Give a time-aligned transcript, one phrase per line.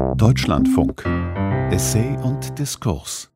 [0.00, 1.04] Deutschlandfunk.
[1.70, 3.30] Essay und Diskurs.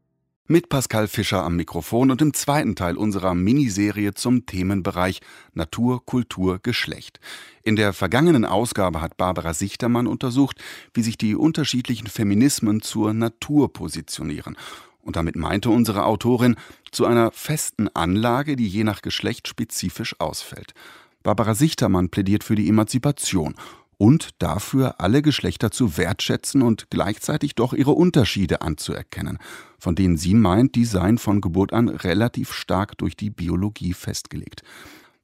[0.46, 5.20] Mit Pascal Fischer am Mikrofon und im zweiten Teil unserer Miniserie zum Themenbereich
[5.52, 7.20] Natur, Kultur, Geschlecht.
[7.62, 10.58] In der vergangenen Ausgabe hat Barbara Sichtermann untersucht,
[10.94, 14.56] wie sich die unterschiedlichen Feminismen zur Natur positionieren.
[15.02, 16.56] Und damit meinte unsere Autorin
[16.90, 20.72] zu einer festen Anlage, die je nach Geschlecht spezifisch ausfällt.
[21.22, 23.54] Barbara Sichtermann plädiert für die Emanzipation
[23.98, 29.38] und dafür, alle Geschlechter zu wertschätzen und gleichzeitig doch ihre Unterschiede anzuerkennen,
[29.78, 34.62] von denen sie meint, die seien von Geburt an relativ stark durch die Biologie festgelegt.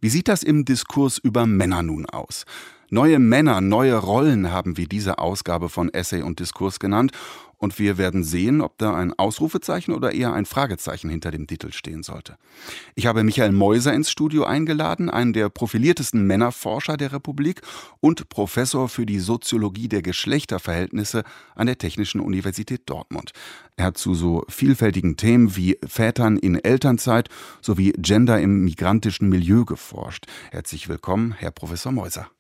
[0.01, 2.45] Wie sieht das im Diskurs über Männer nun aus?
[2.89, 7.13] Neue Männer, neue Rollen haben wir diese Ausgabe von Essay und Diskurs genannt
[7.61, 11.73] und wir werden sehen, ob da ein Ausrufezeichen oder eher ein Fragezeichen hinter dem Titel
[11.73, 12.37] stehen sollte.
[12.95, 17.61] Ich habe Michael Meuser ins Studio eingeladen, einen der profiliertesten Männerforscher der Republik
[18.01, 21.23] und Professor für die Soziologie der Geschlechterverhältnisse
[21.55, 23.33] an der Technischen Universität Dortmund.
[23.77, 27.29] Er hat zu so vielfältigen Themen wie Vätern in Elternzeit
[27.61, 30.27] sowie Gender im migrantischen Milieu geforscht.
[30.51, 32.31] Herzlich willkommen, Herr Professor Meuser.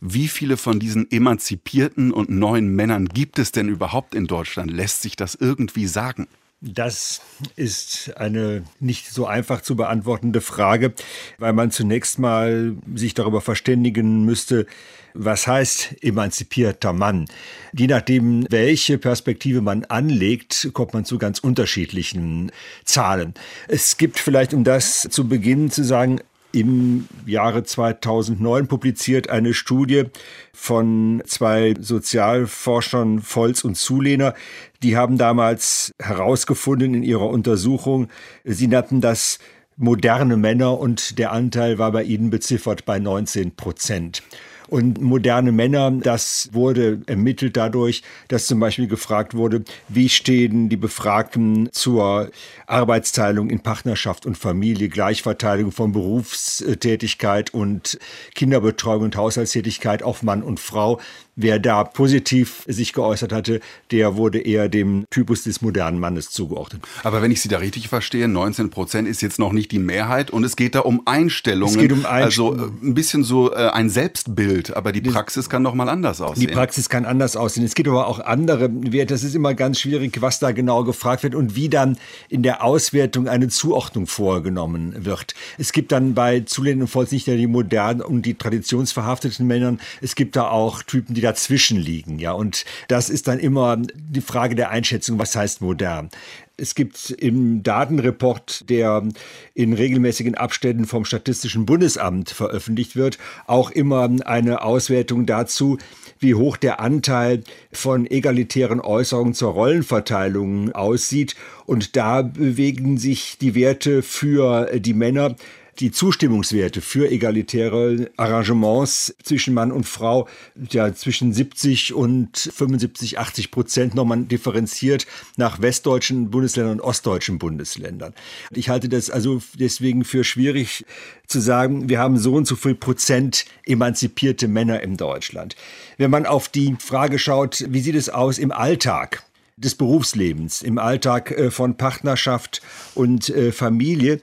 [0.00, 4.70] Wie viele von diesen emanzipierten und neuen Männern gibt es denn überhaupt in Deutschland?
[4.70, 6.26] Lässt sich das irgendwie sagen?
[6.62, 7.22] Das
[7.56, 10.92] ist eine nicht so einfach zu beantwortende Frage,
[11.38, 14.66] weil man zunächst mal sich darüber verständigen müsste,
[15.14, 17.26] was heißt emanzipierter Mann?
[17.72, 22.52] Je nachdem, welche Perspektive man anlegt, kommt man zu ganz unterschiedlichen
[22.84, 23.34] Zahlen.
[23.66, 26.20] Es gibt vielleicht, um das zu beginnen zu sagen,
[26.52, 30.04] im Jahre 2009 publiziert eine Studie
[30.52, 34.34] von zwei Sozialforschern Volz und Zulehner.
[34.82, 38.08] Die haben damals herausgefunden in ihrer Untersuchung,
[38.44, 39.38] sie nannten das
[39.76, 44.22] moderne Männer und der Anteil war bei ihnen beziffert bei 19 Prozent.
[44.70, 50.76] Und moderne Männer, das wurde ermittelt dadurch, dass zum Beispiel gefragt wurde, wie stehen die
[50.76, 52.30] Befragten zur
[52.66, 57.98] Arbeitsteilung in Partnerschaft und Familie, Gleichverteilung von Berufstätigkeit und
[58.36, 61.00] Kinderbetreuung und Haushaltstätigkeit auf Mann und Frau.
[61.36, 63.60] Wer da positiv sich geäußert hatte,
[63.90, 66.82] der wurde eher dem Typus des modernen Mannes zugeordnet.
[67.02, 70.30] Aber wenn ich Sie da richtig verstehe, 19 Prozent ist jetzt noch nicht die Mehrheit
[70.30, 71.74] und es geht da um Einstellungen.
[71.74, 72.60] Es geht um Einstellungen.
[72.60, 76.20] Also äh, ein bisschen so äh, ein Selbstbild, aber die Praxis kann doch mal anders
[76.20, 76.48] aussehen.
[76.48, 77.64] Die Praxis kann anders aussehen.
[77.64, 79.14] Es gibt aber auch andere Werte.
[79.14, 81.96] Das ist immer ganz schwierig, was da genau gefragt wird und wie dann
[82.28, 85.34] in der Auswertung eine Zuordnung vorgenommen wird.
[85.58, 89.80] Es gibt dann bei Zulehnen und Volz nicht nur die modernen und die traditionsverhafteten Männern.
[90.00, 92.18] Es gibt da auch Typen, die da dazwischen liegen.
[92.18, 96.10] Ja, und das ist dann immer die Frage der Einschätzung, was heißt modern.
[96.56, 99.08] Es gibt im Datenreport, der
[99.54, 105.78] in regelmäßigen Abständen vom Statistischen Bundesamt veröffentlicht wird, auch immer eine Auswertung dazu,
[106.18, 111.34] wie hoch der Anteil von egalitären Äußerungen zur Rollenverteilung aussieht.
[111.64, 115.36] Und da bewegen sich die Werte für die Männer
[115.80, 120.28] die Zustimmungswerte für egalitäre Arrangements zwischen Mann und Frau
[120.70, 128.14] ja zwischen 70 und 75, 80 Prozent nochmal differenziert nach westdeutschen Bundesländern und ostdeutschen Bundesländern.
[128.50, 130.84] Ich halte das also deswegen für schwierig
[131.26, 135.56] zu sagen, wir haben so und so viel Prozent emanzipierte Männer in Deutschland.
[135.96, 139.24] Wenn man auf die Frage schaut, wie sieht es aus im Alltag?
[139.62, 142.62] Des Berufslebens, im Alltag äh, von Partnerschaft
[142.94, 144.20] und äh, Familie,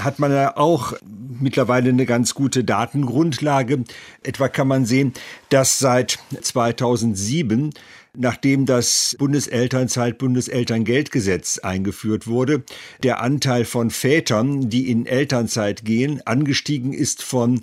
[0.00, 0.94] hat man ja auch
[1.38, 3.84] mittlerweile eine ganz gute Datengrundlage.
[4.22, 5.12] Etwa kann man sehen,
[5.50, 7.70] dass seit 2007
[8.12, 12.64] nachdem das Bundeselternzeit Bundeselterngeldgesetz eingeführt wurde,
[13.04, 17.62] der Anteil von Vätern, die in Elternzeit gehen, angestiegen ist von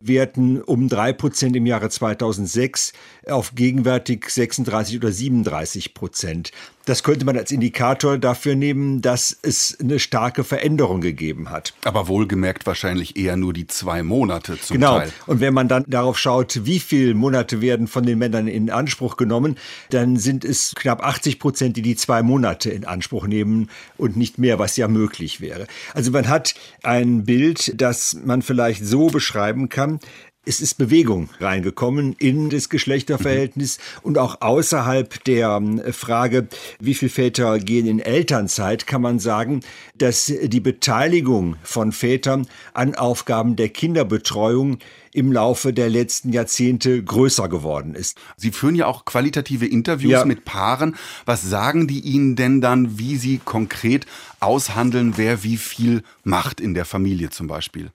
[0.00, 2.92] Werten um drei Prozent im Jahre 2006
[3.26, 6.52] auf gegenwärtig 36 oder 37 Prozent.
[6.88, 11.74] Das könnte man als Indikator dafür nehmen, dass es eine starke Veränderung gegeben hat.
[11.84, 15.00] Aber wohlgemerkt wahrscheinlich eher nur die zwei Monate zum genau.
[15.00, 15.12] Teil.
[15.26, 19.18] Und wenn man dann darauf schaut, wie viele Monate werden von den Männern in Anspruch
[19.18, 19.58] genommen,
[19.90, 23.68] dann sind es knapp 80 Prozent, die die zwei Monate in Anspruch nehmen
[23.98, 25.66] und nicht mehr, was ja möglich wäre.
[25.92, 30.00] Also man hat ein Bild, das man vielleicht so beschreiben kann,
[30.44, 34.00] es ist Bewegung reingekommen in das Geschlechterverhältnis mhm.
[34.02, 36.48] und auch außerhalb der ähm, Frage,
[36.80, 39.60] wie viele Väter gehen in Elternzeit, kann man sagen,
[39.96, 44.78] dass die Beteiligung von Vätern an Aufgaben der Kinderbetreuung
[45.12, 48.18] im Laufe der letzten Jahrzehnte größer geworden ist.
[48.36, 50.24] Sie führen ja auch qualitative Interviews ja.
[50.24, 50.96] mit Paaren.
[51.26, 54.06] Was sagen die Ihnen denn dann, wie Sie konkret
[54.40, 57.90] aushandeln, wer wie viel macht in der Familie zum Beispiel?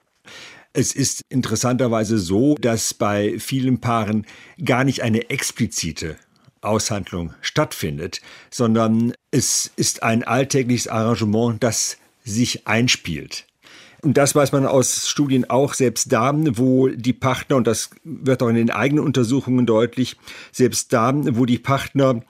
[0.75, 4.25] Es ist interessanterweise so, dass bei vielen Paaren
[4.63, 6.17] gar nicht eine explizite
[6.61, 13.45] Aushandlung stattfindet, sondern es ist ein alltägliches Arrangement, das sich einspielt.
[14.01, 18.41] Und das weiß man aus Studien auch, selbst da, wo die Partner, und das wird
[18.41, 20.17] auch in den eigenen Untersuchungen deutlich,
[20.51, 22.21] selbst da, wo die Partner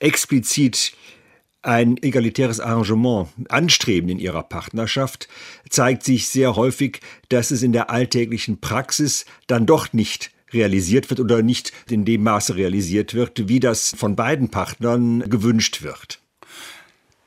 [0.00, 0.92] explizit
[1.62, 5.28] ein egalitäres Arrangement anstreben in ihrer Partnerschaft,
[5.70, 11.20] zeigt sich sehr häufig, dass es in der alltäglichen Praxis dann doch nicht realisiert wird
[11.20, 16.20] oder nicht in dem Maße realisiert wird, wie das von beiden Partnern gewünscht wird.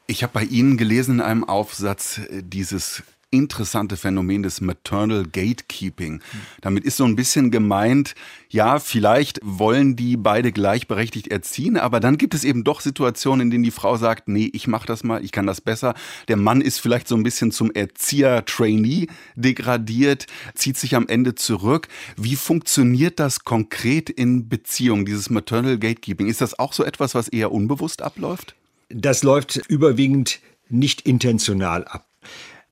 [0.08, 3.02] Ich habe bei Ihnen gelesen in einem Aufsatz dieses
[3.36, 6.22] interessante Phänomen des Maternal Gatekeeping.
[6.62, 8.16] Damit ist so ein bisschen gemeint,
[8.50, 13.52] ja, vielleicht wollen die beide gleichberechtigt erziehen, aber dann gibt es eben doch Situationen, in
[13.52, 15.94] denen die Frau sagt, nee, ich mache das mal, ich kann das besser.
[16.28, 21.88] Der Mann ist vielleicht so ein bisschen zum Erzieher-Trainee degradiert, zieht sich am Ende zurück.
[22.18, 26.28] Wie funktioniert das konkret in Beziehungen, dieses Maternal Gatekeeping?
[26.28, 28.56] Ist das auch so etwas, was eher unbewusst abläuft?
[28.90, 30.40] Das läuft überwiegend
[30.70, 32.08] nicht intentional ab.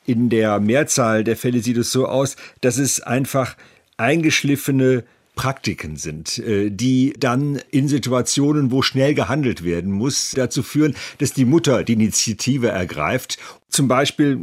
[0.05, 3.55] In der Mehrzahl der Fälle sieht es so aus, dass es einfach
[3.97, 5.03] eingeschliffene
[5.35, 11.33] Praktiken sind, äh, die dann in Situationen, wo schnell gehandelt werden muss, dazu führen, dass
[11.33, 13.39] die Mutter die Initiative ergreift.
[13.69, 14.41] Zum Beispiel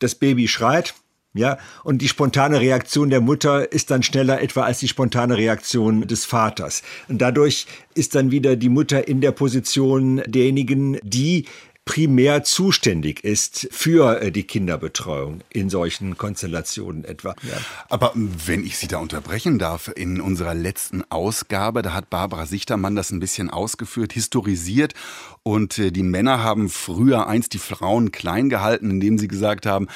[0.00, 0.94] das Baby schreit,
[1.34, 6.06] ja, und die spontane Reaktion der Mutter ist dann schneller etwa als die spontane Reaktion
[6.06, 6.82] des Vaters.
[7.08, 11.46] Und dadurch ist dann wieder die Mutter in der Position derjenigen, die
[11.84, 17.34] primär zuständig ist für äh, die Kinderbetreuung in solchen Konstellationen etwa.
[17.42, 17.56] Ja.
[17.88, 22.96] Aber wenn ich Sie da unterbrechen darf, in unserer letzten Ausgabe, da hat Barbara Sichtermann
[22.96, 24.94] das ein bisschen ausgeführt, historisiert
[25.42, 29.88] und äh, die Männer haben früher einst die Frauen klein gehalten, indem sie gesagt haben,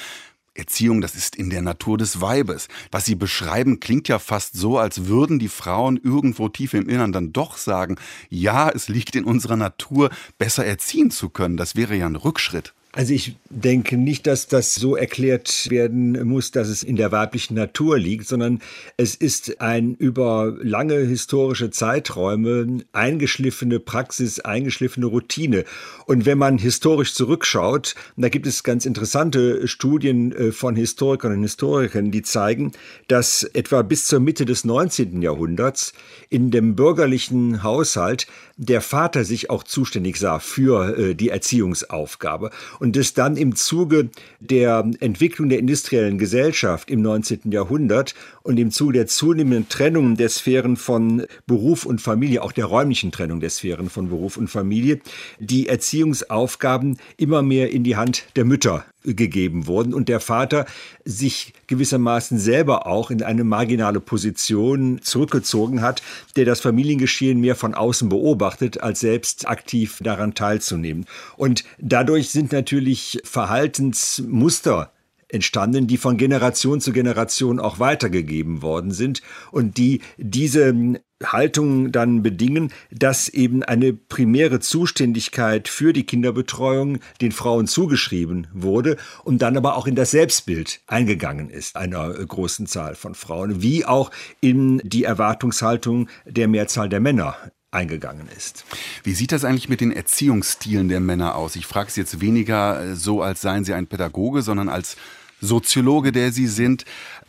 [0.58, 2.68] Erziehung, das ist in der Natur des Weibes.
[2.90, 7.12] Was Sie beschreiben, klingt ja fast so, als würden die Frauen irgendwo tief im Innern
[7.12, 7.96] dann doch sagen,
[8.28, 11.56] ja, es liegt in unserer Natur, besser erziehen zu können.
[11.56, 12.75] Das wäre ja ein Rückschritt.
[12.96, 17.52] Also ich denke nicht, dass das so erklärt werden muss, dass es in der weiblichen
[17.52, 18.60] Natur liegt, sondern
[18.96, 25.64] es ist ein über lange historische Zeiträume eingeschliffene Praxis, eingeschliffene Routine.
[26.06, 31.42] Und wenn man historisch zurückschaut, da gibt es ganz interessante Studien äh, von Historikern und
[31.42, 32.72] Historikern, die zeigen,
[33.08, 35.20] dass etwa bis zur Mitte des 19.
[35.20, 35.92] Jahrhunderts
[36.31, 38.26] in dem bürgerlichen Haushalt
[38.56, 42.50] der Vater sich auch zuständig sah für äh, die Erziehungsaufgabe
[42.81, 47.50] und es dann im Zuge der Entwicklung der industriellen Gesellschaft im 19.
[47.50, 48.14] Jahrhundert
[48.46, 53.10] und im Zuge der zunehmenden Trennung der Sphären von Beruf und Familie, auch der räumlichen
[53.10, 55.00] Trennung der Sphären von Beruf und Familie,
[55.40, 60.66] die Erziehungsaufgaben immer mehr in die Hand der Mütter gegeben wurden und der Vater
[61.04, 66.02] sich gewissermaßen selber auch in eine marginale Position zurückgezogen hat,
[66.37, 71.06] der das Familiengeschehen mehr von außen beobachtet, als selbst aktiv daran teilzunehmen.
[71.37, 74.90] Und dadurch sind natürlich Verhaltensmuster
[75.28, 82.23] entstanden, die von Generation zu Generation auch weitergegeben worden sind und die diese Haltung dann
[82.23, 89.56] bedingen, dass eben eine primäre Zuständigkeit für die Kinderbetreuung den Frauen zugeschrieben wurde und dann
[89.56, 94.78] aber auch in das Selbstbild eingegangen ist einer großen Zahl von Frauen, wie auch in
[94.84, 97.37] die Erwartungshaltung der Mehrzahl der Männer
[97.76, 98.64] eingegangen ist.
[99.05, 101.55] Wie sieht das eigentlich mit den Erziehungsstilen der Männer aus?
[101.56, 104.97] Ich frage es jetzt weniger äh, so, als seien sie ein Pädagoge, sondern als
[105.40, 106.87] Soziologe, der Sie sind.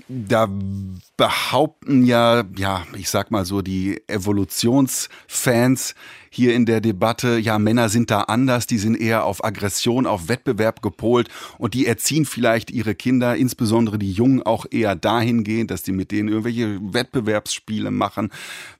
[0.07, 0.47] Da
[1.17, 5.95] behaupten ja, ja, ich sag mal so, die Evolutionsfans
[6.29, 10.29] hier in der Debatte, ja, Männer sind da anders, die sind eher auf Aggression, auf
[10.29, 15.83] Wettbewerb gepolt und die erziehen vielleicht ihre Kinder, insbesondere die Jungen, auch eher dahingehend, dass
[15.83, 18.29] die mit denen irgendwelche Wettbewerbsspiele machen,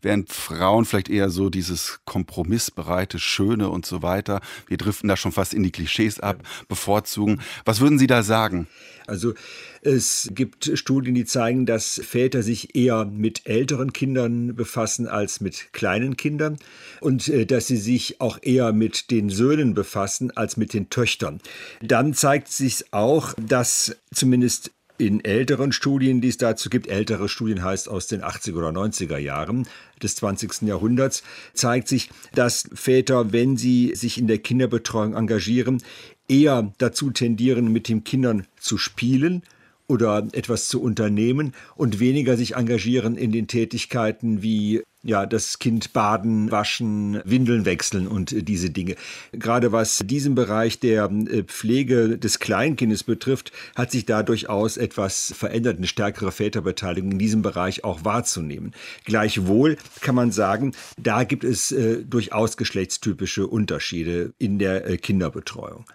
[0.02, 5.32] während Frauen vielleicht eher so dieses kompromissbereite, schöne und so weiter, wir driften da schon
[5.32, 7.42] fast in die Klischees ab, bevorzugen.
[7.66, 8.68] Was würden Sie da sagen?
[9.08, 9.34] Also
[9.82, 15.74] es gibt Studien, die zeigen, dass Väter sich eher mit älteren Kindern befassen als mit
[15.74, 16.58] kleinen Kindern
[17.02, 21.40] und äh, dass sie sich auch eher mit den Söhnen befassen als mit den Töchtern.
[21.82, 27.64] Dann zeigt sich auch, dass zumindest in älteren Studien, die es dazu gibt, ältere Studien
[27.64, 29.68] heißt aus den 80er oder 90er Jahren
[30.02, 30.64] des 20.
[30.64, 31.22] Jahrhunderts,
[31.54, 35.84] zeigt sich, dass Väter, wenn sie sich in der Kinderbetreuung engagieren,
[36.28, 39.44] eher dazu tendieren, mit den Kindern zu spielen
[39.88, 45.94] oder etwas zu unternehmen und weniger sich engagieren in den Tätigkeiten wie ja, das Kind
[45.94, 48.96] baden, waschen, Windeln wechseln und äh, diese Dinge.
[49.32, 55.34] Gerade was diesen Bereich der äh, Pflege des Kleinkindes betrifft, hat sich da durchaus etwas
[55.38, 58.74] verändert, eine stärkere Väterbeteiligung in diesem Bereich auch wahrzunehmen.
[59.06, 65.86] Gleichwohl kann man sagen, da gibt es äh, durchaus geschlechtstypische Unterschiede in der äh, Kinderbetreuung.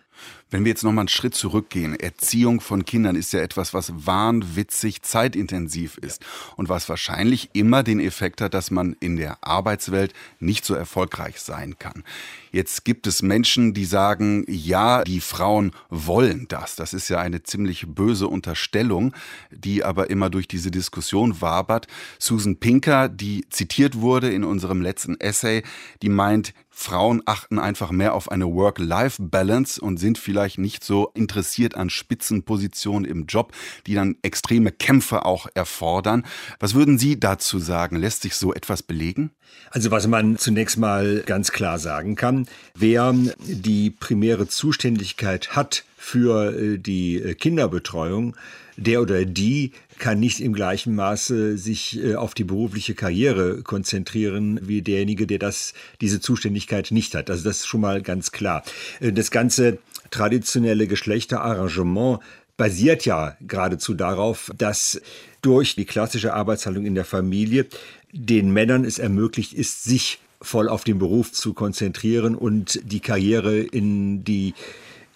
[0.53, 3.91] Wenn wir jetzt noch mal einen Schritt zurückgehen, Erziehung von Kindern ist ja etwas, was
[4.07, 6.23] wahnwitzig zeitintensiv ist
[6.57, 11.41] und was wahrscheinlich immer den Effekt hat, dass man in der Arbeitswelt nicht so erfolgreich
[11.41, 12.05] sein kann.
[12.51, 16.77] Jetzt gibt es Menschen, die sagen, ja, die Frauen wollen das.
[16.77, 19.15] Das ist ja eine ziemlich böse Unterstellung,
[19.51, 21.87] die aber immer durch diese Diskussion wabert.
[22.19, 25.63] Susan Pinker, die zitiert wurde in unserem letzten Essay,
[26.03, 31.77] die meint, Frauen achten einfach mehr auf eine Work-Life-Balance und sind vielleicht nicht so interessiert
[31.77, 33.53] an Spitzenpositionen im Job,
[33.87, 36.25] die dann extreme Kämpfe auch erfordern.
[36.59, 37.97] Was würden Sie dazu sagen?
[37.97, 39.31] Lässt sich so etwas belegen?
[39.71, 46.53] Also was man zunächst mal ganz klar sagen kann, wer die primäre Zuständigkeit hat für
[46.53, 48.35] äh, die äh, Kinderbetreuung,
[48.77, 54.61] der oder die kann nicht im gleichen Maße sich äh, auf die berufliche Karriere konzentrieren
[54.63, 57.31] wie derjenige, der das, diese Zuständigkeit nicht hat.
[57.31, 58.65] Also das ist schon mal ganz klar.
[59.01, 59.79] Das ganze
[60.11, 62.21] traditionelle Geschlechterarrangement
[62.57, 65.01] basiert ja geradezu darauf, dass
[65.41, 67.67] durch die klassische Arbeitshaltung in der Familie
[68.13, 73.59] den Männern es ermöglicht ist, sich voll auf den Beruf zu konzentrieren und die Karriere
[73.59, 74.55] in die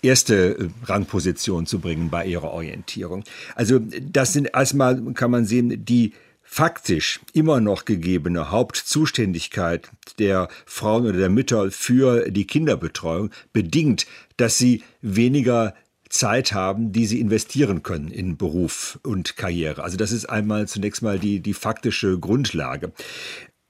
[0.03, 3.25] erste äh, Rangposition zu bringen bei ihrer Orientierung.
[3.55, 6.12] Also das sind erstmal, kann man sehen, die
[6.43, 14.57] faktisch immer noch gegebene Hauptzuständigkeit der Frauen oder der Mütter für die Kinderbetreuung bedingt, dass
[14.57, 15.75] sie weniger
[16.09, 19.83] Zeit haben, die sie investieren können in Beruf und Karriere.
[19.83, 22.93] Also das ist einmal zunächst mal die, die faktische Grundlage.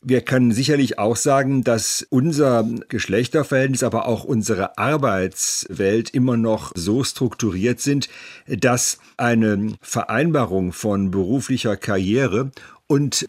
[0.02, 7.02] Wir können sicherlich auch sagen, dass unser Geschlechterverhältnis, aber auch unsere Arbeitswelt immer noch so
[7.02, 8.08] strukturiert sind,
[8.46, 12.52] dass eine Vereinbarung von beruflicher Karriere
[12.86, 13.26] und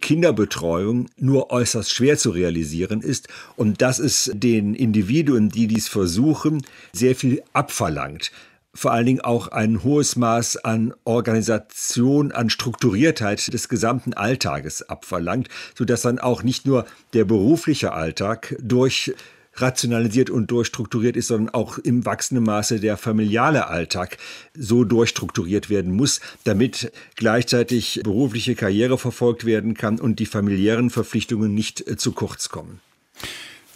[0.00, 3.28] Kinderbetreuung nur äußerst schwer zu realisieren ist.
[3.56, 6.62] Und dass es den Individuen, die dies versuchen,
[6.92, 8.32] sehr viel abverlangt
[8.74, 15.48] vor allen Dingen auch ein hohes Maß an Organisation, an Strukturiertheit des gesamten Alltages abverlangt,
[15.76, 19.14] sodass dann auch nicht nur der berufliche Alltag durch
[19.60, 24.18] rationalisiert und durchstrukturiert ist, sondern auch im wachsenden Maße der familiale Alltag
[24.54, 31.54] so durchstrukturiert werden muss, damit gleichzeitig berufliche Karriere verfolgt werden kann und die familiären Verpflichtungen
[31.54, 32.80] nicht zu kurz kommen.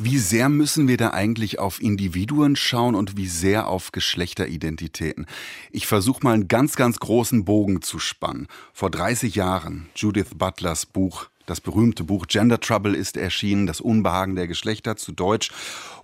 [0.04, 5.26] Wie sehr müssen wir da eigentlich auf Individuen schauen und wie sehr auf Geschlechteridentitäten?
[5.70, 8.48] Ich versuche mal einen ganz, ganz großen Bogen zu spannen.
[8.72, 14.36] Vor 30 Jahren, Judith Butlers Buch das berühmte Buch Gender Trouble ist erschienen, das Unbehagen
[14.36, 15.50] der Geschlechter zu Deutsch.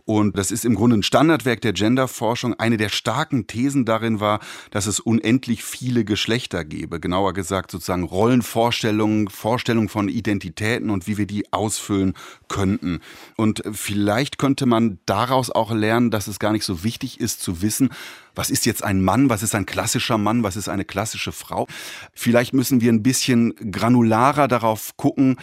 [0.09, 2.55] Und das ist im Grunde ein Standardwerk der Genderforschung.
[2.55, 6.99] Eine der starken Thesen darin war, dass es unendlich viele Geschlechter gäbe.
[6.99, 12.15] Genauer gesagt sozusagen Rollenvorstellungen, Vorstellungen von Identitäten und wie wir die ausfüllen
[12.49, 13.01] könnten.
[13.37, 17.61] Und vielleicht könnte man daraus auch lernen, dass es gar nicht so wichtig ist zu
[17.61, 17.91] wissen,
[18.35, 21.67] was ist jetzt ein Mann, was ist ein klassischer Mann, was ist eine klassische Frau.
[22.15, 25.37] Vielleicht müssen wir ein bisschen granularer darauf gucken,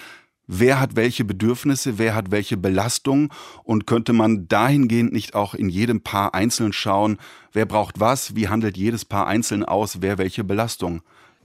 [0.47, 3.29] wer hat welche Bedürfnisse, wer hat welche Belastungen
[3.63, 7.17] und könnte man dahingehend nicht auch in jedem Paar einzeln schauen,
[7.53, 11.01] wer braucht was, wie handelt jedes Paar einzeln aus, wer welche Belastung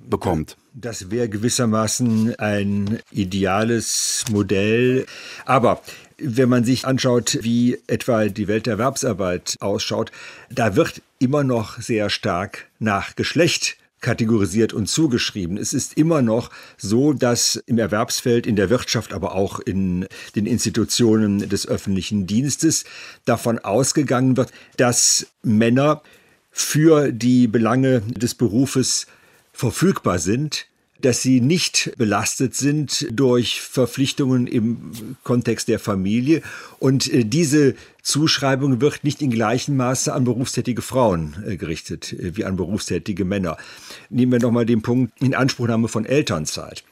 [0.09, 0.57] bekommt.
[0.73, 5.07] Das wäre gewissermaßen ein ideales Modell.
[5.45, 5.83] Aber
[6.17, 10.13] wenn man sich anschaut, wie etwa die Welt der Erwerbsarbeit ausschaut,
[10.51, 15.57] da wird immer noch sehr stark nach Geschlecht kategorisiert und zugeschrieben.
[15.57, 20.47] Es ist immer noch so, dass im Erwerbsfeld, in der Wirtschaft, aber auch in den
[20.47, 22.85] Institutionen des öffentlichen Dienstes
[23.25, 26.03] davon ausgegangen wird, dass Männer
[26.51, 29.07] für die Belange des Berufes
[29.53, 30.67] verfügbar sind,
[31.03, 36.43] dass sie nicht belastet sind durch Verpflichtungen im Kontext der Familie.
[36.79, 42.37] Und äh, diese Zuschreibung wird nicht in gleichem Maße an berufstätige Frauen äh, gerichtet äh,
[42.37, 43.57] wie an berufstätige Männer.
[44.09, 46.85] Nehmen wir nochmal den Punkt Inanspruchnahme von Elternzeit.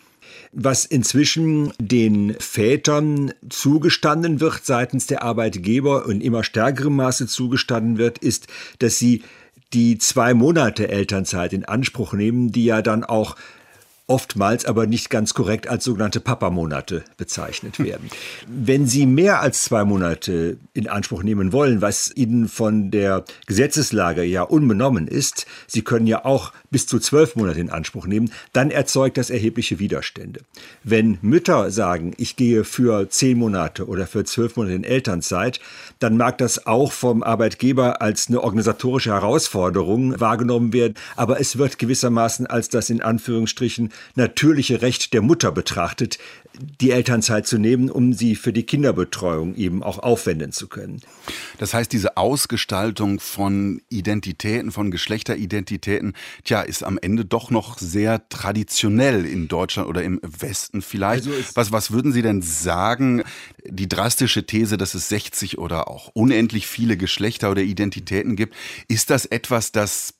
[0.53, 8.19] Was inzwischen den Vätern zugestanden wird seitens der Arbeitgeber und immer stärkerem Maße zugestanden wird,
[8.19, 8.47] ist,
[8.79, 9.23] dass sie
[9.75, 13.37] die zwei Monate Elternzeit in Anspruch nehmen, die ja dann auch
[14.09, 18.09] oftmals aber nicht ganz korrekt als sogenannte Papamonate bezeichnet werden.
[18.49, 24.25] Wenn Sie mehr als zwei Monate in Anspruch nehmen wollen, was Ihnen von der Gesetzeslage
[24.25, 28.71] ja unbenommen ist, Sie können ja auch bis zu zwölf Monate in Anspruch nehmen, dann
[28.71, 30.41] erzeugt das erhebliche Widerstände.
[30.83, 35.61] Wenn Mütter sagen, ich gehe für zehn Monate oder für zwölf Monate in Elternzeit,
[35.99, 41.79] dann mag das auch vom Arbeitgeber als eine organisatorische Herausforderung wahrgenommen werden, aber es wird
[41.79, 46.19] gewissermaßen als das in Anführungsstrichen natürliche Recht der Mutter betrachtet,
[46.81, 51.01] die Elternzeit zu nehmen, um sie für die Kinderbetreuung eben auch aufwenden zu können.
[51.59, 56.15] Das heißt, diese Ausgestaltung von Identitäten, von Geschlechteridentitäten,
[56.45, 61.27] tja, ist am Ende doch noch sehr traditionell in Deutschland oder im Westen vielleicht.
[61.27, 63.23] Also was, was würden Sie denn sagen?
[63.65, 68.55] Die drastische These, dass es 60 oder auch unendlich viele Geschlechter oder Identitäten gibt,
[68.89, 70.15] ist das etwas, das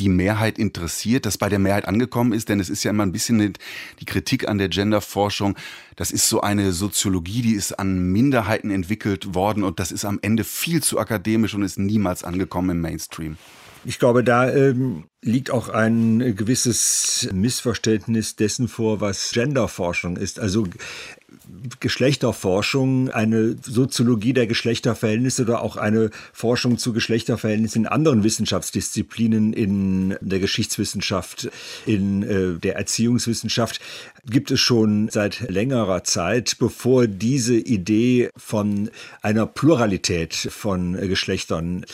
[0.00, 3.12] die Mehrheit interessiert, das bei der Mehrheit angekommen ist, denn es ist ja immer ein
[3.12, 3.52] bisschen
[4.00, 5.56] die Kritik an der Genderforschung.
[5.96, 10.18] Das ist so eine Soziologie, die ist an Minderheiten entwickelt worden und das ist am
[10.22, 13.36] Ende viel zu akademisch und ist niemals angekommen im Mainstream.
[13.84, 20.38] Ich glaube, da ähm, liegt auch ein gewisses Missverständnis dessen vor, was Genderforschung ist.
[20.38, 20.66] Also
[21.80, 30.16] Geschlechterforschung, eine Soziologie der Geschlechterverhältnisse oder auch eine Forschung zu Geschlechterverhältnissen in anderen Wissenschaftsdisziplinen, in
[30.20, 31.50] der Geschichtswissenschaft,
[31.86, 33.80] in äh, der Erziehungswissenschaft,
[34.28, 38.90] gibt es schon seit längerer Zeit, bevor diese Idee von
[39.22, 41.84] einer Pluralität von äh, Geschlechtern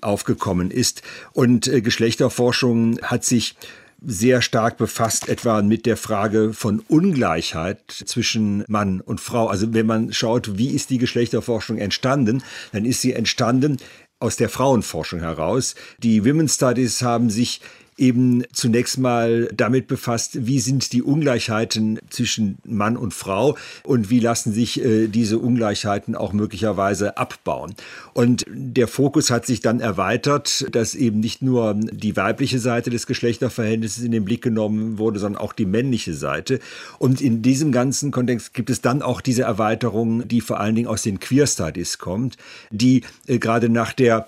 [0.00, 1.02] aufgekommen ist.
[1.32, 3.56] Und äh, Geschlechterforschung hat sich
[4.04, 9.48] sehr stark befasst, etwa mit der Frage von Ungleichheit zwischen Mann und Frau.
[9.48, 13.78] Also wenn man schaut, wie ist die Geschlechterforschung entstanden, dann ist sie entstanden
[14.20, 15.74] aus der Frauenforschung heraus.
[15.98, 17.60] Die Women's Studies haben sich
[17.98, 24.20] eben zunächst mal damit befasst, wie sind die Ungleichheiten zwischen Mann und Frau und wie
[24.20, 27.74] lassen sich äh, diese Ungleichheiten auch möglicherweise abbauen.
[28.14, 33.06] Und der Fokus hat sich dann erweitert, dass eben nicht nur die weibliche Seite des
[33.06, 36.60] Geschlechterverhältnisses in den Blick genommen wurde, sondern auch die männliche Seite.
[36.98, 40.88] Und in diesem ganzen Kontext gibt es dann auch diese Erweiterung, die vor allen Dingen
[40.88, 42.36] aus den Queer Studies kommt,
[42.70, 44.26] die äh, gerade nach der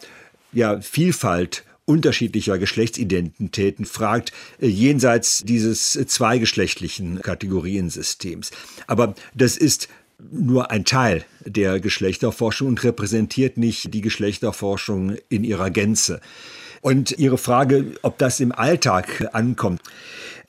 [0.53, 8.53] ja, Vielfalt unterschiedlicher Geschlechtsidentitäten fragt, äh, jenseits dieses zweigeschlechtlichen Kategoriensystems.
[8.87, 9.89] Aber das ist
[10.31, 16.21] nur ein Teil der Geschlechterforschung und repräsentiert nicht die Geschlechterforschung in ihrer Gänze.
[16.83, 19.83] Und Ihre Frage, ob das im Alltag ankommt.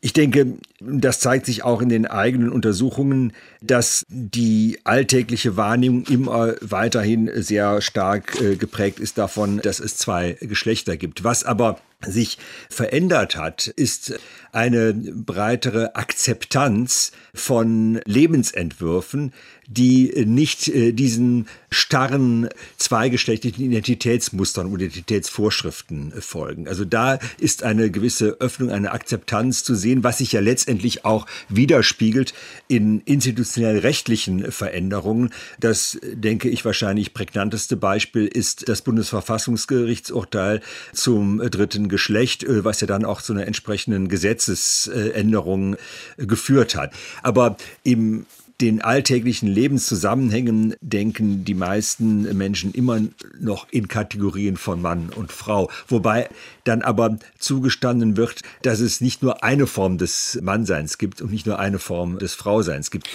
[0.03, 6.55] Ich denke, das zeigt sich auch in den eigenen Untersuchungen, dass die alltägliche Wahrnehmung immer
[6.59, 11.23] weiterhin sehr stark äh, geprägt ist davon, dass es zwei Geschlechter gibt.
[11.23, 14.19] Was aber sich verändert hat, ist
[14.51, 19.33] eine breitere Akzeptanz von Lebensentwürfen,
[19.71, 26.67] die nicht äh, diesen starren zweigeschlechtlichen Identitätsmustern und Identitätsvorschriften folgen.
[26.67, 31.25] Also da ist eine gewisse Öffnung, eine Akzeptanz zu sehen, was sich ja letztendlich auch
[31.47, 32.33] widerspiegelt
[32.67, 35.29] in institutionell rechtlichen Veränderungen.
[35.61, 40.59] Das, denke ich, wahrscheinlich prägnanteste Beispiel ist das Bundesverfassungsgerichtsurteil
[40.91, 44.09] zum dritten Geschlecht, äh, was ja dann auch zu einer entsprechenden
[44.45, 45.77] Gesetzesänderung
[46.17, 46.93] geführt hat.
[47.23, 48.25] Aber im
[48.59, 53.01] den alltäglichen Lebenszusammenhängen denken die meisten Menschen immer
[53.39, 55.71] noch in Kategorien von Mann und Frau.
[55.87, 56.29] Wobei
[56.63, 61.47] dann aber zugestanden wird, dass es nicht nur eine Form des Mannseins gibt und nicht
[61.47, 63.09] nur eine Form des Frauseins gibt.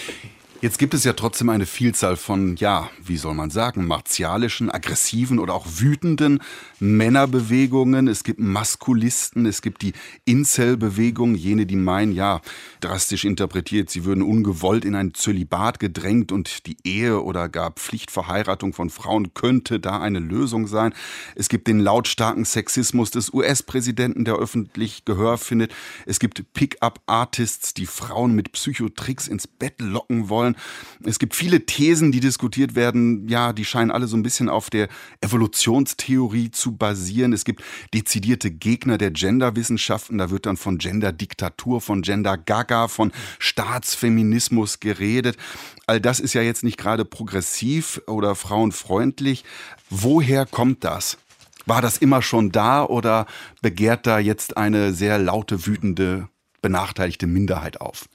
[0.59, 5.37] Jetzt gibt es ja trotzdem eine Vielzahl von, ja, wie soll man sagen, martialischen, aggressiven
[5.37, 6.39] oder auch wütenden
[6.79, 8.07] Männerbewegungen.
[8.07, 9.93] Es gibt Maskulisten, es gibt die
[10.25, 12.41] Incel-Bewegung, jene, die meinen, ja,
[12.79, 18.73] drastisch interpretiert, sie würden ungewollt in ein Zölibat gedrängt und die Ehe oder gar Pflichtverheiratung
[18.73, 20.91] von Frauen könnte da eine Lösung sein.
[21.35, 25.71] Es gibt den lautstarken Sexismus des US-Präsidenten, der öffentlich Gehör findet.
[26.07, 30.55] Es gibt Pick-up-Artists, die Frauen mit Psychotricks ins Bett locken wollen wollen.
[31.03, 33.27] Es gibt viele Thesen, die diskutiert werden.
[33.27, 34.87] Ja, die scheinen alle so ein bisschen auf der
[35.21, 37.33] Evolutionstheorie zu basieren.
[37.33, 40.17] Es gibt dezidierte Gegner der Genderwissenschaften.
[40.17, 45.37] Da wird dann von Genderdiktatur, von Gender-Gaga, von Staatsfeminismus geredet.
[45.85, 49.43] All das ist ja jetzt nicht gerade progressiv oder frauenfreundlich.
[49.89, 51.17] Woher kommt das?
[51.65, 53.25] War das immer schon da oder
[53.61, 56.29] begehrt da jetzt eine sehr laute, wütende,
[56.61, 58.07] benachteiligte Minderheit auf?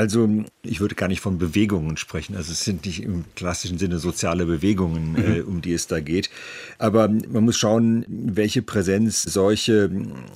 [0.00, 0.30] Also
[0.62, 2.34] ich würde gar nicht von Bewegungen sprechen.
[2.34, 5.18] Also es sind nicht im klassischen Sinne soziale Bewegungen, mhm.
[5.18, 6.30] äh, um die es da geht.
[6.78, 9.90] Aber man muss schauen, welche Präsenz solche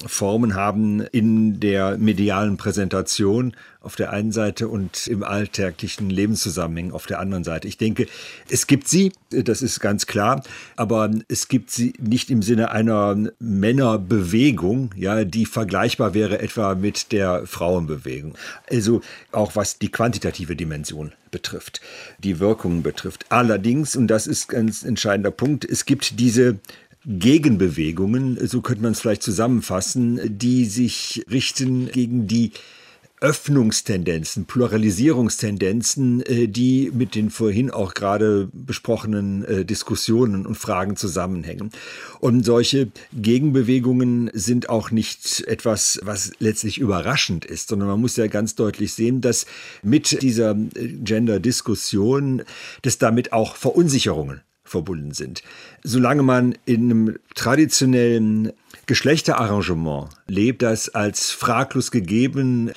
[0.07, 7.07] Formen haben in der medialen Präsentation auf der einen Seite und im alltäglichen Lebenszusammenhang auf
[7.07, 7.68] der anderen Seite.
[7.68, 8.07] Ich denke,
[8.49, 10.42] es gibt sie, das ist ganz klar,
[10.77, 17.12] aber es gibt sie nicht im Sinne einer Männerbewegung, ja, die vergleichbar wäre etwa mit
[17.12, 18.35] der Frauenbewegung.
[18.70, 19.01] Also
[19.33, 21.81] auch was die quantitative Dimension betrifft,
[22.18, 23.27] die Wirkungen betrifft.
[23.29, 26.59] Allerdings, und das ist ein ganz entscheidender Punkt, es gibt diese
[27.07, 32.53] Gegenbewegungen, so könnte man es vielleicht zusammenfassen, die sich richten gegen die
[33.24, 41.70] Öffnungstendenzen, Pluralisierungstendenzen, äh, die mit den vorhin auch gerade besprochenen äh, Diskussionen und Fragen zusammenhängen.
[42.20, 48.26] Und solche Gegenbewegungen sind auch nicht etwas, was letztlich überraschend ist, sondern man muss ja
[48.26, 49.46] ganz deutlich sehen, dass
[49.82, 52.42] mit dieser äh, Gender-Diskussion,
[52.82, 55.42] dass damit auch Verunsicherungen verbunden sind.
[55.82, 58.52] Solange man in einem traditionellen
[58.84, 62.70] Geschlechterarrangement lebt, das als fraglos gegeben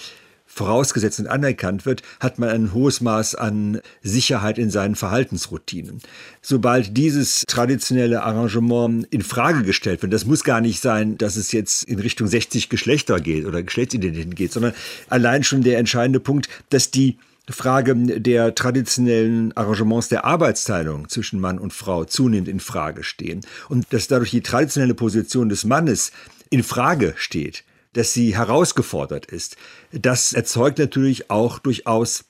[0.58, 6.02] vorausgesetzt und anerkannt wird, hat man ein hohes Maß an Sicherheit in seinen Verhaltensroutinen.
[6.42, 11.52] Sobald dieses traditionelle Arrangement in Frage gestellt wird, das muss gar nicht sein, dass es
[11.52, 14.74] jetzt in Richtung 60 Geschlechter geht oder Geschlechtsidentitäten geht, sondern
[15.10, 17.18] allein schon der entscheidende Punkt, dass die
[17.50, 23.86] Frage der traditionellen Arrangements der Arbeitsteilung zwischen Mann und Frau zunehmend in Frage stehen und
[23.92, 26.12] dass dadurch die traditionelle Position des Mannes
[26.50, 27.64] in Frage steht,
[27.98, 29.58] dass sie herausgefordert ist.
[29.92, 32.26] Das erzeugt natürlich auch durchaus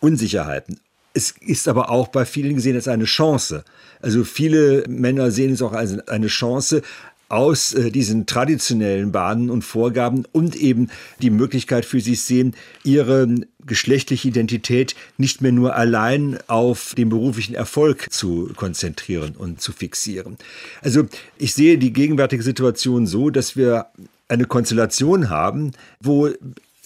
[0.00, 0.78] Unsicherheiten.
[1.14, 3.64] Es ist aber auch bei vielen gesehen als eine Chance.
[4.02, 6.82] Also viele Männer sehen es auch als eine Chance,
[7.28, 13.26] aus äh, diesen traditionellen Bahnen und Vorgaben und eben die Möglichkeit für sich sehen, ihre
[13.66, 20.36] geschlechtliche Identität nicht mehr nur allein auf den beruflichen Erfolg zu konzentrieren und zu fixieren.
[20.82, 23.86] Also ich sehe die gegenwärtige Situation so, dass wir
[24.28, 26.30] eine Konstellation haben, wo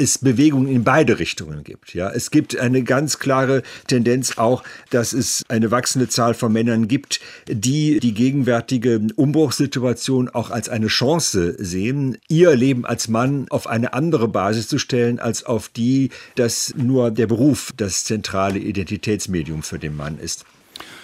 [0.01, 1.95] es Bewegungen in beide Richtungen gibt.
[1.95, 6.89] Ja, es gibt eine ganz klare Tendenz auch, dass es eine wachsende Zahl von Männern
[6.89, 13.67] gibt, die die gegenwärtige Umbruchssituation auch als eine Chance sehen, ihr Leben als Mann auf
[13.67, 19.63] eine andere Basis zu stellen, als auf die, dass nur der Beruf das zentrale Identitätsmedium
[19.63, 20.45] für den Mann ist.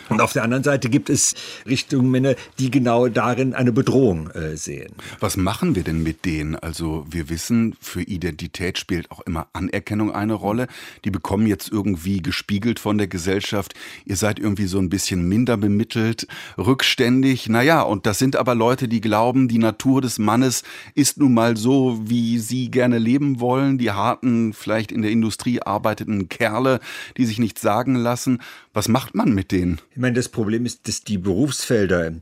[0.08, 1.34] Und auf der anderen Seite gibt es
[1.66, 4.92] Richtungen Männer, die genau darin eine Bedrohung äh, sehen.
[5.20, 6.56] Was machen wir denn mit denen?
[6.56, 10.68] Also wir wissen, für Identität spielt auch immer Anerkennung eine Rolle.
[11.04, 15.56] Die bekommen jetzt irgendwie gespiegelt von der Gesellschaft, ihr seid irgendwie so ein bisschen minder
[15.56, 17.48] bemittelt, rückständig.
[17.48, 20.62] Naja, und das sind aber Leute, die glauben, die Natur des Mannes
[20.94, 23.78] ist nun mal so, wie sie gerne leben wollen.
[23.78, 26.80] Die harten, vielleicht in der Industrie arbeitenden Kerle,
[27.16, 28.40] die sich nichts sagen lassen.
[28.72, 29.80] Was macht man mit denen?
[29.96, 32.12] Ich meine, das Problem ist, dass die Berufsfelder,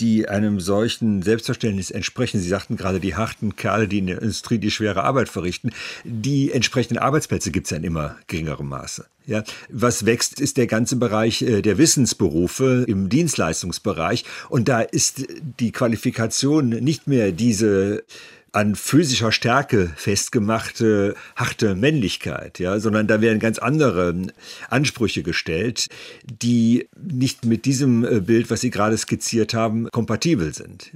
[0.00, 4.56] die einem solchen Selbstverständnis entsprechen, Sie sagten gerade die harten Kerle, die in der Industrie
[4.56, 5.72] die schwere Arbeit verrichten,
[6.04, 9.04] die entsprechenden Arbeitsplätze gibt es ja in immer geringerem Maße.
[9.26, 14.24] Ja, was wächst, ist der ganze Bereich äh, der Wissensberufe im Dienstleistungsbereich.
[14.48, 15.26] Und da ist
[15.60, 18.04] die Qualifikation nicht mehr diese
[18.52, 24.14] an physischer Stärke festgemachte harte Männlichkeit, ja, sondern da werden ganz andere
[24.70, 25.86] Ansprüche gestellt,
[26.24, 30.92] die nicht mit diesem äh, Bild, was Sie gerade skizziert haben, kompatibel sind.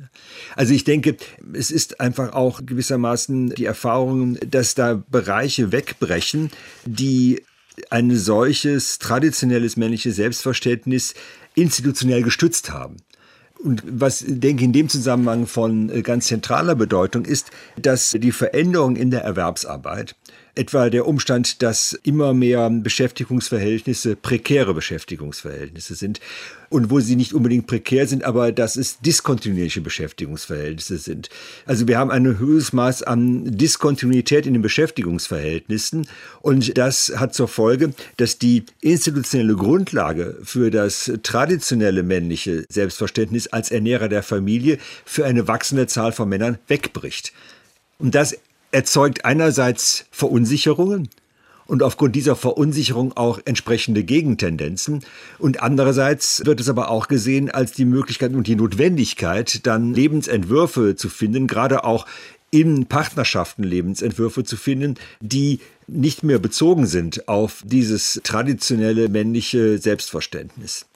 [0.57, 1.17] Also ich denke,
[1.53, 6.51] es ist einfach auch gewissermaßen die Erfahrung, dass da Bereiche wegbrechen,
[6.85, 7.43] die
[7.91, 11.15] ein solches traditionelles männliches Selbstverständnis
[11.55, 12.97] institutionell gestützt haben.
[13.63, 18.33] Und was, denke ich, in dem Zusammenhang von äh, ganz zentraler Bedeutung ist, dass die
[18.33, 20.17] Veränderung in der Erwerbsarbeit
[20.55, 26.21] Etwa der Umstand, dass immer mehr Beschäftigungsverhältnisse prekäre Beschäftigungsverhältnisse sind
[26.69, 31.31] und wo sie nicht unbedingt prekär sind, aber dass es diskontinuierliche Beschäftigungsverhältnisse sind.
[31.65, 36.07] Also wir haben ein höheres Maß an Diskontinuität in den Beschäftigungsverhältnissen
[36.43, 43.71] und das hat zur Folge, dass die institutionelle Grundlage für das traditionelle männliche Selbstverständnis als
[43.71, 47.33] Ernährer der Familie für eine wachsende Zahl von Männern wegbricht.
[47.99, 48.37] Und das
[48.73, 51.09] erzeugt einerseits Verunsicherungen
[51.67, 55.05] und aufgrund dieser Verunsicherung auch entsprechende Gegentendenzen.
[55.39, 60.97] Und andererseits wird es aber auch gesehen als die Möglichkeit und die Notwendigkeit, dann Lebensentwürfe
[60.97, 62.07] zu finden, gerade auch
[62.51, 70.87] in Partnerschaften Lebensentwürfe zu finden, die nicht mehr bezogen sind auf dieses traditionelle männliche Selbstverständnis.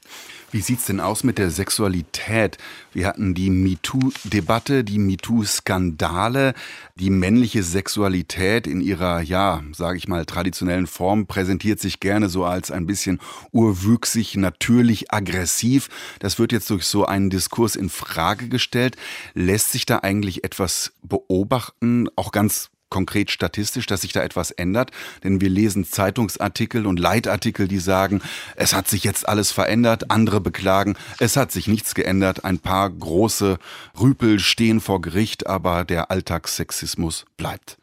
[0.53, 2.57] Wie sieht's denn aus mit der Sexualität?
[2.93, 6.55] Wir hatten die MeToo-Debatte, die MeToo-Skandale,
[6.95, 12.45] die männliche Sexualität in ihrer, ja, sage ich mal, traditionellen Form präsentiert sich gerne so
[12.45, 15.89] als ein bisschen urwüchsig, natürlich aggressiv.
[16.21, 18.97] Das wird jetzt durch so einen Diskurs in Frage gestellt.
[19.35, 24.91] Lässt sich da eigentlich etwas beobachten, auch ganz konkret statistisch, dass sich da etwas ändert?
[25.25, 28.23] Denn wir lesen Zeitungsartikel und Leitartikel, die sagen,
[28.57, 30.11] es hat sich jetzt alles verändert.
[30.11, 32.45] Andere beklagen, es hat sich nichts geändert.
[32.45, 33.59] Ein paar große
[34.01, 37.79] Rüpel stehen vor Gericht, aber der Alltagssexismus bleibt.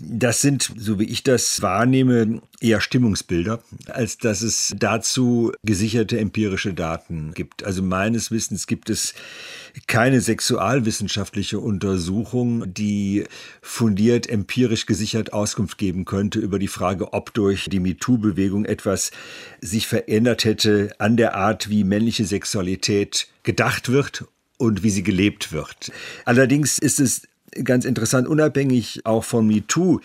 [0.00, 6.72] Das sind, so wie ich das wahrnehme, eher Stimmungsbilder, als dass es dazu gesicherte empirische
[6.72, 7.64] Daten gibt.
[7.64, 9.14] Also meines Wissens gibt es
[9.88, 13.24] keine sexualwissenschaftliche Untersuchung, die
[13.60, 19.10] fundiert empirisch gesichert Auskunft geben könnte über die Frage, ob durch die MeToo-Bewegung etwas
[19.60, 24.26] sich verändert hätte an der Art, wie männliche Sexualität gedacht wird
[24.58, 25.90] und wie sie gelebt wird.
[26.24, 27.22] Allerdings ist es
[27.64, 30.00] ganz interessant, unabhängig auch von MeToo,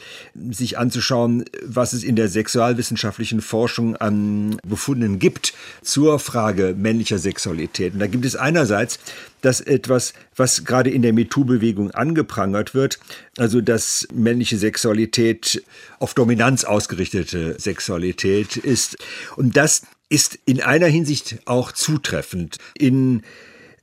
[0.52, 7.94] sich anzuschauen, was es in der sexualwissenschaftlichen Forschung an Befunden gibt zur Frage männlicher Sexualität.
[7.94, 9.00] Und da gibt es einerseits
[9.42, 13.00] das etwas, was gerade in der MeToo-Bewegung angeprangert wird,
[13.38, 15.64] also dass männliche Sexualität
[16.00, 18.98] auf Dominanz ausgerichtete Sexualität ist.
[19.36, 22.58] Und das ist in einer Hinsicht auch zutreffend.
[22.78, 23.24] In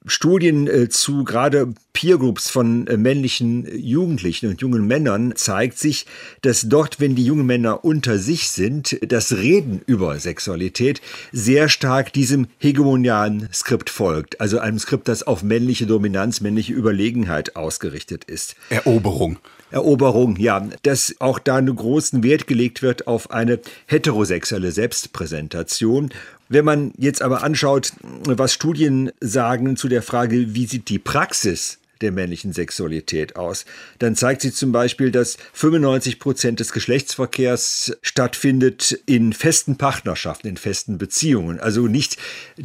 [0.07, 6.07] Studien äh, zu gerade Peergroups von äh, männlichen Jugendlichen und jungen Männern zeigt sich,
[6.41, 12.15] dass dort, wenn die jungen Männer unter sich sind, das Reden über Sexualität sehr stark
[12.15, 14.41] diesem hegemonialen Skript folgt.
[14.41, 18.57] Also einem Skript, das auf männliche Dominanz, männliche Überlegenheit ausgerichtet ist.
[18.71, 19.39] Eroberung.
[19.71, 26.11] Eroberung, ja, dass auch da einen großen Wert gelegt wird auf eine heterosexuelle Selbstpräsentation.
[26.49, 27.93] Wenn man jetzt aber anschaut,
[28.27, 33.65] was Studien sagen zu der Frage, wie sieht die Praxis der männlichen Sexualität aus,
[33.99, 40.57] dann zeigt sich zum Beispiel, dass 95 Prozent des Geschlechtsverkehrs stattfindet in festen Partnerschaften, in
[40.57, 41.61] festen Beziehungen.
[41.61, 42.17] Also nicht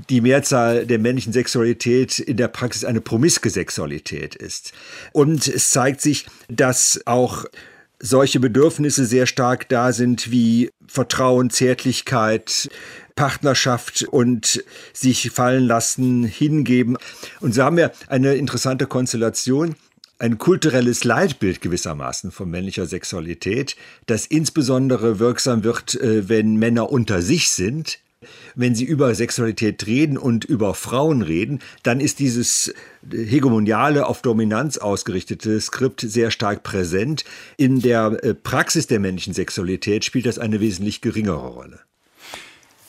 [0.09, 4.73] die Mehrzahl der männlichen Sexualität in der Praxis eine promiske Sexualität ist.
[5.11, 7.45] Und es zeigt sich, dass auch
[7.99, 12.69] solche Bedürfnisse sehr stark da sind wie Vertrauen, Zärtlichkeit,
[13.15, 16.97] Partnerschaft und sich fallen lassen, hingeben.
[17.39, 19.75] Und so haben wir eine interessante Konstellation
[20.17, 27.21] ein kulturelles Leitbild gewissermaßen von männlicher Sexualität, das insbesondere wirksam wird, äh, wenn Männer unter
[27.21, 27.99] sich sind.
[28.55, 32.73] Wenn sie über Sexualität reden und über Frauen reden, dann ist dieses
[33.11, 37.25] hegemoniale, auf Dominanz ausgerichtete Skript sehr stark präsent.
[37.57, 41.79] In der äh, Praxis der männlichen Sexualität spielt das eine wesentlich geringere Rolle.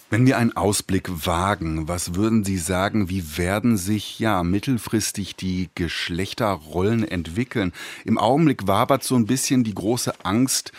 [0.08, 5.68] Wenn wir einen Ausblick wagen, was würden Sie sagen, wie werden sich ja mittelfristig die
[5.74, 7.72] Geschlechterrollen entwickeln?
[8.04, 10.70] Im Augenblick wabert so ein bisschen die große Angst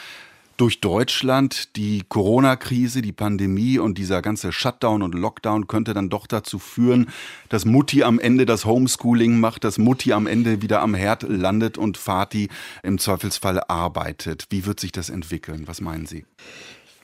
[0.57, 6.25] durch Deutschland, die Corona-Krise, die Pandemie und dieser ganze Shutdown und Lockdown könnte dann doch
[6.25, 7.09] dazu führen,
[7.49, 11.77] dass Mutti am Ende das Homeschooling macht, dass Mutti am Ende wieder am Herd landet
[11.77, 12.49] und Vati
[12.81, 14.47] im Zweifelsfall arbeitet.
[14.49, 15.67] Wie wird sich das entwickeln?
[15.67, 16.25] Was meinen Sie?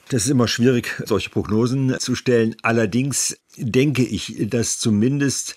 [0.10, 2.56] Das ist immer schwierig, solche Prognosen zu stellen.
[2.64, 5.56] Allerdings denke ich, dass zumindest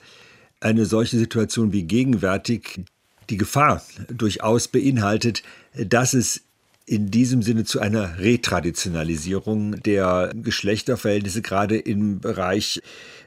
[0.61, 2.81] eine solche Situation wie gegenwärtig
[3.29, 5.43] die Gefahr durchaus beinhaltet,
[5.75, 6.46] dass es
[6.87, 12.81] in diesem Sinne zu einer Retraditionalisierung der Geschlechterverhältnisse gerade im Bereich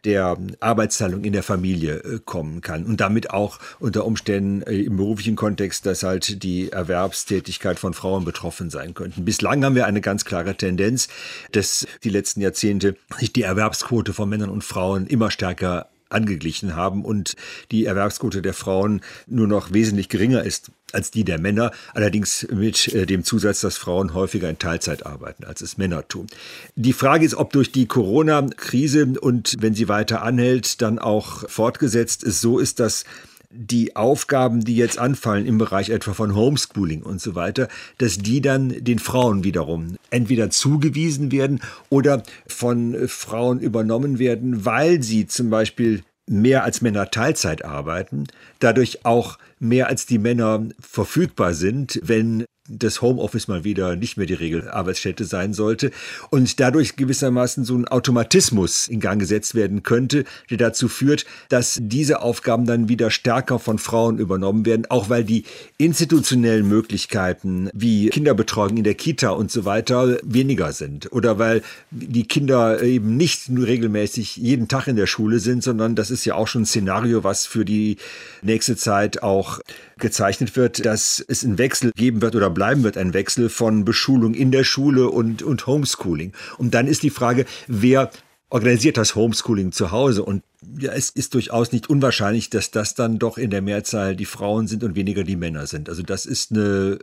[0.05, 4.95] der Arbeitsteilung in der Familie äh, kommen kann und damit auch unter Umständen äh, im
[4.95, 9.25] beruflichen Kontext, dass halt die Erwerbstätigkeit von Frauen betroffen sein könnten.
[9.25, 11.09] Bislang haben wir eine ganz klare Tendenz,
[11.51, 17.03] dass die letzten Jahrzehnte sich die Erwerbsquote von Männern und Frauen immer stärker angeglichen haben
[17.03, 17.35] und
[17.71, 22.87] die Erwerbsquote der Frauen nur noch wesentlich geringer ist als die der Männer, allerdings mit
[22.93, 26.27] äh, dem Zusatz, dass Frauen häufiger in Teilzeit arbeiten, als es Männer tun.
[26.75, 32.23] Die Frage ist, ob durch die Corona-Krise und wenn sie weiter anhält, dann auch fortgesetzt
[32.23, 33.05] ist, so ist, dass
[33.51, 38.41] die Aufgaben, die jetzt anfallen im Bereich etwa von Homeschooling und so weiter, dass die
[38.41, 45.49] dann den Frauen wiederum entweder zugewiesen werden oder von Frauen übernommen werden, weil sie zum
[45.49, 48.25] Beispiel mehr als Männer Teilzeit arbeiten,
[48.59, 54.25] dadurch auch mehr als die Männer verfügbar sind, wenn das Homeoffice mal wieder nicht mehr
[54.25, 55.91] die Regelarbeitsstätte sein sollte
[56.29, 61.79] und dadurch gewissermaßen so ein Automatismus in Gang gesetzt werden könnte, der dazu führt, dass
[61.81, 65.43] diese Aufgaben dann wieder stärker von Frauen übernommen werden, auch weil die
[65.77, 72.27] institutionellen Möglichkeiten wie Kinderbetreuung in der Kita und so weiter weniger sind oder weil die
[72.27, 76.35] Kinder eben nicht nur regelmäßig jeden Tag in der Schule sind, sondern das ist ja
[76.35, 77.97] auch schon ein Szenario, was für die
[78.41, 79.59] nächste Zeit auch
[79.97, 84.33] gezeichnet wird, dass es einen Wechsel geben wird oder bleiben wird, ein Wechsel von Beschulung
[84.33, 86.33] in der Schule und, und Homeschooling.
[86.57, 88.11] Und dann ist die Frage, wer
[88.49, 90.43] organisiert das Homeschooling zu Hause und
[90.77, 94.67] ja, es ist durchaus nicht unwahrscheinlich, dass das dann doch in der Mehrzahl die Frauen
[94.67, 95.87] sind und weniger die Männer sind.
[95.87, 96.99] Also das ist eine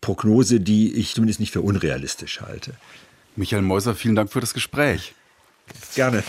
[0.00, 2.72] Prognose, die ich zumindest nicht für unrealistisch halte.
[3.36, 5.14] Michael Meuser, vielen Dank für das Gespräch.
[5.94, 6.24] Gerne.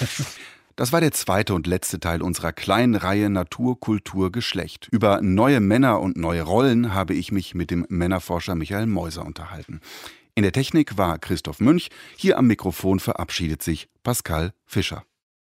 [0.75, 4.88] Das war der zweite und letzte Teil unserer kleinen Reihe Natur, Kultur, Geschlecht.
[4.91, 9.81] Über neue Männer und neue Rollen habe ich mich mit dem Männerforscher Michael Meuser unterhalten.
[10.33, 11.89] In der Technik war Christoph Münch.
[12.17, 15.03] Hier am Mikrofon verabschiedet sich Pascal Fischer.